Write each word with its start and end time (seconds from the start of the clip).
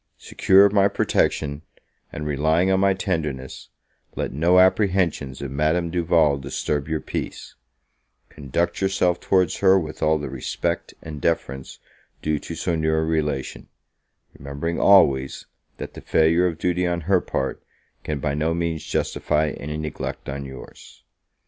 Secure 0.17 0.65
of 0.65 0.73
my 0.73 0.87
protection, 0.87 1.61
and 2.11 2.25
relying 2.25 2.71
on 2.71 2.79
my 2.79 2.95
tenderness, 2.95 3.69
let 4.15 4.33
no 4.33 4.57
apprehensions 4.57 5.43
of 5.43 5.51
Madame 5.51 5.91
Duval 5.91 6.39
disturb 6.39 6.87
your 6.87 6.99
peace: 6.99 7.53
conduct 8.27 8.81
yourself 8.81 9.19
towards 9.19 9.57
her 9.57 9.77
with 9.77 10.01
all 10.01 10.17
the 10.17 10.27
respect 10.31 10.95
and 11.03 11.21
deference 11.21 11.77
due 12.23 12.39
to 12.39 12.55
so 12.55 12.75
near 12.75 12.99
a 12.99 13.05
relation, 13.05 13.67
remembering 14.33 14.79
always, 14.79 15.45
that 15.77 15.93
the 15.93 16.01
failure 16.01 16.47
of 16.47 16.57
duty 16.57 16.87
on 16.87 17.01
her 17.01 17.21
part, 17.21 17.61
can 18.03 18.17
by 18.17 18.33
no 18.33 18.55
means 18.55 18.83
justify 18.83 19.49
any 19.49 19.77
neglect 19.77 20.27
on 20.27 20.45
your's. 20.45 21.03